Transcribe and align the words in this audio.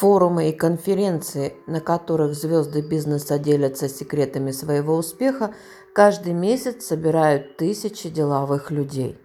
Форумы 0.00 0.48
и 0.48 0.52
конференции, 0.52 1.52
на 1.66 1.82
которых 1.82 2.32
звезды 2.32 2.80
бизнеса 2.80 3.38
делятся 3.38 3.86
секретами 3.86 4.50
своего 4.50 4.96
успеха, 4.96 5.54
каждый 5.94 6.32
месяц 6.32 6.86
собирают 6.86 7.58
тысячи 7.58 8.08
деловых 8.08 8.70
людей. 8.70 9.18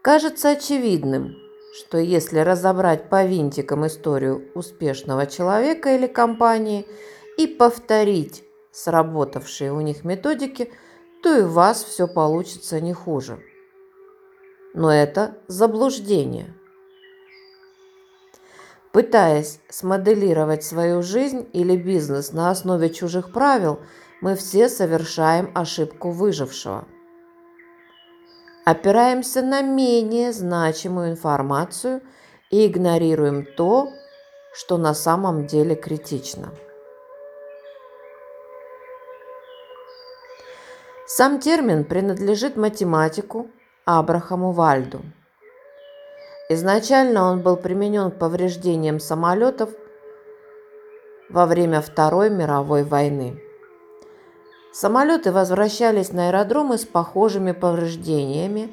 Кажется 0.00 0.52
очевидным, 0.52 1.36
что 1.74 1.98
если 1.98 2.38
разобрать 2.38 3.10
по 3.10 3.26
винтикам 3.26 3.86
историю 3.86 4.50
успешного 4.54 5.26
человека 5.26 5.94
или 5.94 6.06
компании 6.06 6.86
и 7.36 7.46
повторить 7.46 8.42
сработавшие 8.72 9.70
у 9.70 9.82
них 9.82 10.02
методики, 10.02 10.72
то 11.22 11.36
и 11.36 11.42
у 11.42 11.48
вас 11.48 11.84
все 11.84 12.08
получится 12.08 12.80
не 12.80 12.94
хуже. 12.94 13.38
Но 14.72 14.90
это 14.90 15.36
заблуждение– 15.46 16.54
Пытаясь 18.96 19.60
смоделировать 19.68 20.64
свою 20.64 21.02
жизнь 21.02 21.46
или 21.52 21.76
бизнес 21.76 22.32
на 22.32 22.50
основе 22.50 22.88
чужих 22.88 23.30
правил, 23.30 23.78
мы 24.22 24.36
все 24.36 24.70
совершаем 24.70 25.50
ошибку 25.54 26.12
выжившего. 26.12 26.86
Опираемся 28.64 29.42
на 29.42 29.60
менее 29.60 30.32
значимую 30.32 31.10
информацию 31.10 32.00
и 32.50 32.66
игнорируем 32.66 33.44
то, 33.44 33.92
что 34.54 34.78
на 34.78 34.94
самом 34.94 35.46
деле 35.46 35.74
критично. 35.74 36.54
Сам 41.06 41.38
термин 41.38 41.84
принадлежит 41.84 42.56
математику 42.56 43.50
Абрахаму 43.84 44.52
Вальду– 44.52 45.02
Изначально 46.48 47.24
он 47.24 47.42
был 47.42 47.56
применен 47.56 48.10
к 48.12 48.18
повреждениям 48.18 49.00
самолетов 49.00 49.70
во 51.28 51.44
время 51.44 51.80
Второй 51.80 52.30
мировой 52.30 52.84
войны. 52.84 53.42
Самолеты 54.72 55.32
возвращались 55.32 56.12
на 56.12 56.28
аэродромы 56.28 56.78
с 56.78 56.84
похожими 56.84 57.50
повреждениями, 57.52 58.72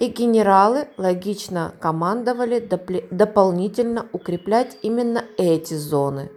и 0.00 0.06
генералы 0.08 0.88
логично 0.96 1.74
командовали 1.78 2.58
доп- 2.60 3.06
дополнительно 3.12 4.08
укреплять 4.12 4.76
именно 4.82 5.24
эти 5.36 5.74
зоны. 5.74 6.32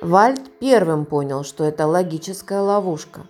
Вальд 0.00 0.40
первым 0.58 1.04
понял, 1.04 1.44
что 1.44 1.62
это 1.62 1.86
логическая 1.86 2.62
ловушка. 2.62 3.28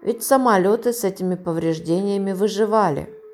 Ведь 0.00 0.22
самолеты 0.22 0.94
с 0.94 1.04
этими 1.04 1.34
повреждениями 1.34 2.32
выживали– 2.32 3.12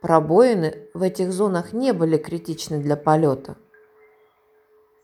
Пробоины 0.00 0.88
в 0.94 1.02
этих 1.02 1.30
зонах 1.30 1.74
не 1.74 1.92
были 1.92 2.16
критичны 2.16 2.78
для 2.78 2.96
полета, 2.96 3.58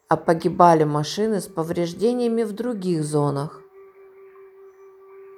а 0.09 0.17
погибали 0.17 0.85
машины 0.85 1.41
с 1.43 1.47
повреждениями 1.47 2.45
в 2.45 2.53
других 2.53 3.05
зонах. 3.05 3.61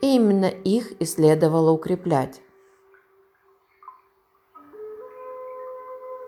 И 0.01 0.15
именно 0.15 0.47
их 0.47 0.93
и 1.01 1.05
следовало 1.05 1.73
укреплять. 1.73 2.41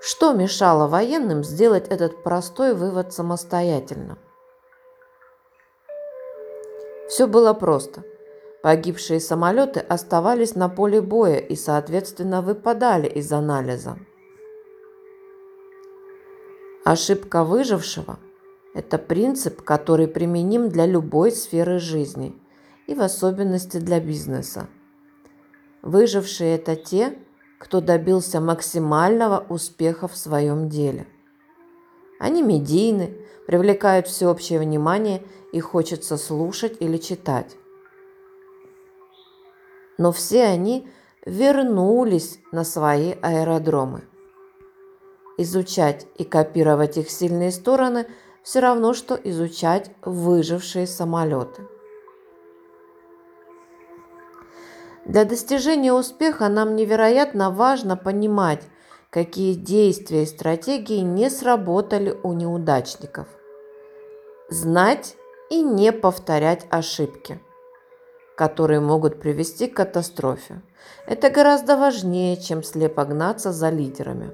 Что 0.00 0.32
мешало 0.32 0.88
военным 0.88 1.44
сделать 1.44 1.86
этот 1.86 2.24
простой 2.24 2.74
вывод 2.74 3.12
самостоятельно? 3.12 4.18
Все 7.08 7.28
было 7.28 7.52
просто– 7.54 8.02
Погибшие 8.62 9.20
самолеты 9.20 9.80
оставались 9.80 10.54
на 10.54 10.68
поле 10.68 11.00
боя 11.00 11.38
и, 11.38 11.56
соответственно, 11.56 12.42
выпадали 12.42 13.06
из 13.08 13.32
анализа. 13.32 13.98
Ошибка 16.84 17.42
выжившего– 17.42 18.18
это 18.74 18.98
принцип, 18.98 19.62
который 19.62 20.08
применим 20.08 20.68
для 20.68 20.84
любой 20.84 21.32
сферы 21.32 21.78
жизни 21.78 22.34
и 22.86 22.94
в 22.94 23.00
особенности 23.00 23.78
для 23.78 23.98
бизнеса. 23.98 24.68
Выжившие– 25.80 26.54
это 26.56 26.76
те, 26.76 27.16
кто 27.58 27.80
добился 27.80 28.40
максимального 28.40 29.44
успеха 29.48 30.06
в 30.06 30.16
своем 30.16 30.68
деле. 30.68 31.06
Они 32.18 32.42
медийны, 32.42 33.16
привлекают 33.46 34.06
всеобщее 34.06 34.58
внимание 34.58 35.22
и 35.52 35.60
хочется 35.60 36.18
слушать 36.18 36.76
или 36.80 36.98
читать 36.98 37.56
но 40.00 40.12
все 40.12 40.44
они 40.44 40.88
вернулись 41.26 42.40
на 42.52 42.64
свои 42.64 43.12
аэродромы. 43.20 44.02
Изучать 45.36 46.06
и 46.16 46.24
копировать 46.24 46.96
их 46.96 47.10
сильные 47.10 47.52
стороны 47.52 48.06
все 48.42 48.60
равно, 48.60 48.94
что 48.94 49.14
изучать 49.14 49.90
выжившие 50.00 50.86
самолеты. 50.86 51.68
Для 55.04 55.26
достижения 55.26 55.92
успеха 55.92 56.48
нам 56.48 56.76
невероятно 56.76 57.50
важно 57.50 57.98
понимать, 57.98 58.62
какие 59.10 59.52
действия 59.52 60.22
и 60.22 60.26
стратегии 60.26 61.00
не 61.00 61.28
сработали 61.28 62.16
у 62.22 62.32
неудачников. 62.32 63.26
Знать 64.48 65.16
и 65.50 65.62
не 65.62 65.92
повторять 65.92 66.66
ошибки– 66.70 67.38
которые 68.40 68.80
могут 68.80 69.20
привести 69.20 69.66
к 69.66 69.76
катастрофе. 69.76 70.62
Это 71.06 71.28
гораздо 71.28 71.76
важнее, 71.76 72.38
чем 72.38 72.62
слепо 72.62 73.04
гнаться 73.04 73.52
за 73.52 73.68
лидерами. 73.68 74.32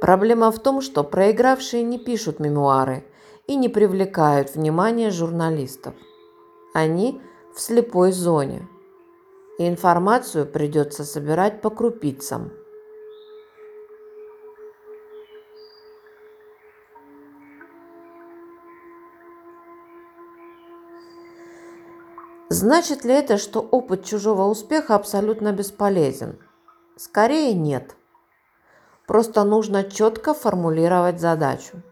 Проблема 0.00 0.50
в 0.50 0.58
том, 0.60 0.80
что 0.80 1.04
проигравшие 1.04 1.82
не 1.82 1.98
пишут 1.98 2.40
мемуары 2.40 3.04
и 3.46 3.54
не 3.54 3.68
привлекают 3.68 4.54
внимание 4.54 5.10
журналистов. 5.10 5.92
Они 6.72 7.20
в 7.54 7.60
слепой 7.60 8.10
зоне, 8.10 8.66
и 9.58 9.68
информацию 9.68 10.46
придется 10.46 11.04
собирать 11.04 11.60
по 11.60 11.68
крупицам– 11.68 12.50
Значит 22.54 23.04
ли 23.04 23.12
это, 23.12 23.36
что 23.36 23.58
опыт 23.58 24.04
чужого 24.04 24.44
успеха 24.44 24.94
абсолютно 24.94 25.50
бесполезен? 25.50 26.38
Скорее 26.96 27.52
нет. 27.52 27.96
Просто 29.08 29.42
нужно 29.42 29.82
четко 29.82 30.34
формулировать 30.34 31.20
задачу. 31.20 31.82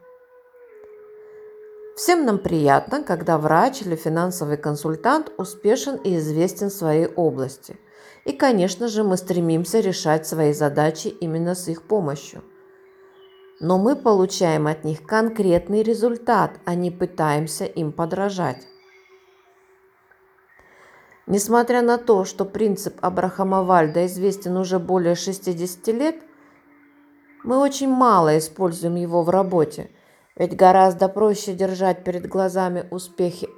Всем 1.97 2.25
нам 2.25 2.39
приятно, 2.39 3.03
когда 3.03 3.39
врач 3.39 3.83
или 3.83 3.97
финансовый 3.97 4.57
консультант 4.57 5.33
успешен 5.37 5.97
и 5.97 6.17
известен 6.19 6.71
в 6.71 6.75
своей 6.75 7.09
области. 7.09 7.81
И, 8.25 8.31
конечно 8.31 8.87
же, 8.87 9.03
мы 9.03 9.17
стремимся 9.17 9.81
решать 9.81 10.29
свои 10.29 10.53
задачи 10.53 11.09
именно 11.09 11.57
с 11.57 11.67
их 11.67 11.83
помощью. 11.83 12.41
Но 13.59 13.79
мы 13.79 13.97
получаем 13.97 14.69
от 14.69 14.85
них 14.85 15.05
конкретный 15.05 15.83
результат, 15.83 16.53
а 16.65 16.77
не 16.77 16.93
пытаемся 16.93 17.65
им 17.65 17.91
подражать. 17.91 18.69
Несмотря 21.27 21.83
на 21.83 21.99
то, 21.99 22.25
что 22.25 22.45
принцип 22.45 22.97
Абрахама 23.01 23.63
Вальда 23.63 24.07
известен 24.07 24.57
уже 24.57 24.79
более 24.79 25.15
60 25.15 25.87
лет, 25.89 26.17
мы 27.45 27.59
очень 27.59 27.89
мало 27.89 28.37
используем 28.39 28.97
его 28.97 29.23
в 29.23 29.31
работе, 29.31 29.91
ведь 30.37 30.57
гораздо 30.57 31.09
проще 31.09 31.55
держать 31.55 32.03
перед 32.05 32.27
глазами 32.27 32.87
успехи 32.91 33.49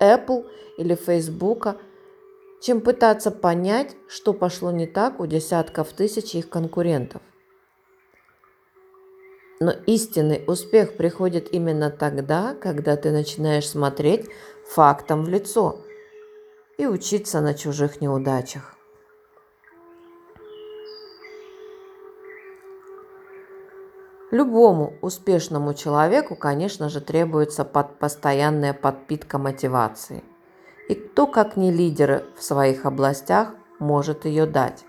Apple 0.00 0.44
или 0.76 0.96
Facebook, 0.96 1.76
чем 2.60 2.80
пытаться 2.80 3.30
понять, 3.30 3.94
что 4.08 4.32
пошло 4.32 4.72
не 4.72 4.86
так 4.86 5.20
у 5.20 5.26
десятков 5.26 5.92
тысяч 5.92 6.34
их 6.34 6.48
конкурентов. 6.48 7.22
Но 9.60 9.70
истинный 9.86 10.42
успех 10.48 10.96
приходит 10.96 11.52
именно 11.52 11.90
тогда, 11.90 12.56
когда 12.60 12.96
ты 12.96 13.12
начинаешь 13.12 13.68
смотреть 13.68 14.28
фактом 14.66 15.22
в 15.24 15.28
лицо– 15.28 15.80
и 16.78 16.86
учиться 16.86 17.40
на 17.40 17.54
чужих 17.54 18.00
неудачах. 18.00 18.76
Любому 24.30 24.94
успешному 25.00 25.74
человеку, 25.74 26.34
конечно 26.34 26.88
же, 26.88 27.00
требуется 27.00 27.64
под 27.64 27.98
постоянная 27.98 28.72
подпитка 28.72 29.38
мотивации. 29.38 30.24
И 30.88 30.94
кто, 30.94 31.26
как 31.26 31.56
не 31.56 31.70
лидеры 31.70 32.24
в 32.36 32.42
своих 32.42 32.84
областях, 32.84 33.54
может 33.78 34.24
ее 34.24 34.46
дать. 34.46 34.84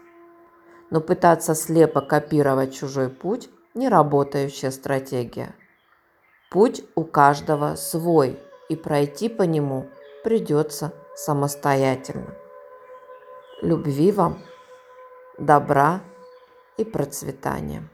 Но 0.90 1.00
пытаться 1.02 1.54
слепо 1.54 2.02
копировать 2.02 2.74
чужой 2.74 3.10
путь– 3.10 3.50
не 3.76 3.90
работающая 3.90 4.72
стратегия. 4.72 5.54
Путь 6.50 6.84
у 6.96 7.04
каждого 7.04 7.76
свой, 7.76 8.40
и 8.70 8.76
пройти 8.76 9.30
по 9.30 9.44
нему 9.44 9.88
придется 10.24 10.94
самостоятельно. 11.16 12.36
Любви 13.62 14.12
вам, 14.12 14.44
добра 15.40 16.02
и 16.78 16.84
процветания. 16.84 17.90